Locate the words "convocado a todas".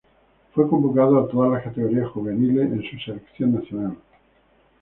0.67-1.51